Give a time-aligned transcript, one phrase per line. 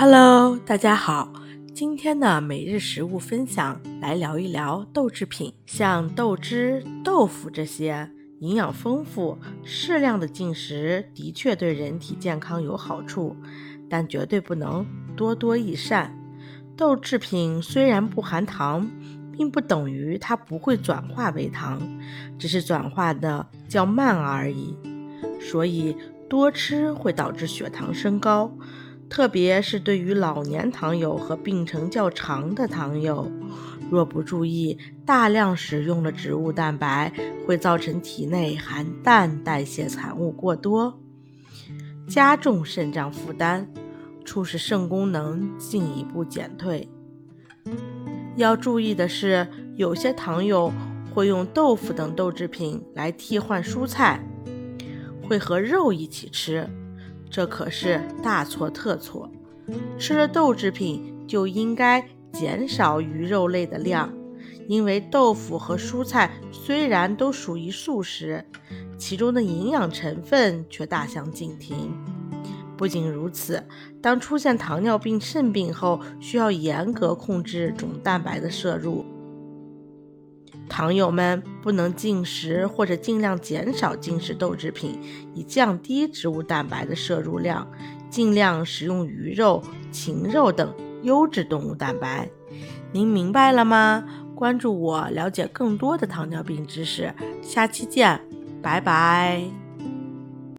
[0.00, 1.28] Hello，大家好。
[1.74, 8.08] 今天的每日食物分享来聊一聊豆制品，像豆汁、豆腐这些
[8.38, 13.34] 营养丰富，适量的进食的确对人体健康有好处，
[13.90, 16.16] 但绝对不能多多益善。
[16.76, 18.88] 豆制品虽然不含糖，
[19.32, 21.82] 并不等于它不会转化为糖，
[22.38, 24.76] 只是转化的较慢而已。
[25.40, 25.96] 所以
[26.28, 28.48] 多吃会导致血糖升高。
[29.10, 33.30] 特别是对于老年糖友和病程较长的糖友，
[33.90, 37.12] 若不注意，大量使用了植物蛋白
[37.46, 41.00] 会造成体内含氮代谢产物过多，
[42.06, 43.66] 加重肾脏负担，
[44.24, 46.88] 促使肾功能进一步减退。
[48.36, 50.70] 要注意的是，有些糖友
[51.14, 54.22] 会用豆腐等豆制品来替换蔬菜，
[55.22, 56.68] 会和肉一起吃。
[57.30, 59.30] 这可是大错特错！
[59.98, 64.12] 吃了豆制品就应该减少鱼肉类的量，
[64.66, 68.44] 因为豆腐和蔬菜虽然都属于素食，
[68.96, 71.92] 其中的营养成分却大相径庭。
[72.76, 73.62] 不仅如此，
[74.00, 79.04] 当出现糖尿病、肾病后，需要严格控制总蛋白的摄入。
[80.68, 85.00] 糖友们不能进食或者尽量减少进食豆制品，
[85.34, 87.66] 以降低植物蛋白的摄入量，
[88.10, 92.28] 尽量食用鱼肉、禽肉等优质动物蛋白。
[92.92, 94.04] 您明白了吗？
[94.34, 97.12] 关注我，了解更多的糖尿病知识。
[97.42, 98.20] 下期见，
[98.62, 99.67] 拜拜。